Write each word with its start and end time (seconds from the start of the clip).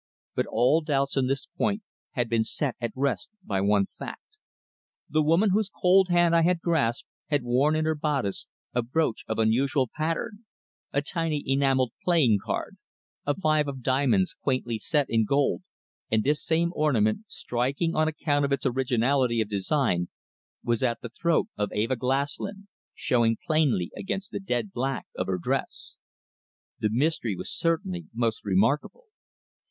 But 0.33 0.47
all 0.47 0.81
doubts 0.81 1.15
on 1.15 1.27
this 1.27 1.45
point 1.45 1.83
had 2.13 2.27
been 2.27 2.43
set 2.43 2.75
at 2.81 2.91
rest 2.95 3.29
by 3.43 3.61
one 3.61 3.85
fact. 3.85 4.39
The 5.07 5.21
woman 5.21 5.51
whose 5.51 5.69
cold 5.69 6.07
hand 6.09 6.35
I 6.35 6.41
had 6.41 6.59
grasped 6.59 7.07
had 7.27 7.43
worn 7.43 7.75
in 7.75 7.85
her 7.85 7.93
bodice 7.93 8.47
a 8.73 8.81
brooch 8.81 9.23
of 9.27 9.37
unusual 9.37 9.87
pattern 9.95 10.43
a 10.91 11.03
tiny 11.03 11.43
enamelled 11.45 11.91
playing 12.03 12.39
card, 12.43 12.77
a 13.27 13.35
five 13.39 13.67
of 13.67 13.83
diamonds 13.83 14.33
quaintly 14.33 14.79
set 14.79 15.05
in 15.07 15.23
gold 15.23 15.61
and 16.09 16.23
this 16.23 16.43
same 16.43 16.71
ornament, 16.73 17.25
striking 17.27 17.93
on 17.93 18.07
account 18.07 18.43
of 18.43 18.51
its 18.51 18.65
originality 18.65 19.39
of 19.39 19.49
design, 19.49 20.07
was 20.63 20.81
at 20.81 20.99
the 21.01 21.09
throat 21.09 21.45
of 21.57 21.71
Eva 21.73 21.95
Glaslyn, 21.95 22.67
showing 22.95 23.37
plainly 23.45 23.91
against 23.95 24.31
the 24.31 24.39
dead 24.39 24.71
black 24.73 25.05
of 25.15 25.27
her 25.27 25.37
dress. 25.37 25.97
The 26.79 26.89
mystery 26.89 27.35
was 27.35 27.51
certainly 27.53 28.07
most 28.15 28.43
remarkable. 28.43 29.03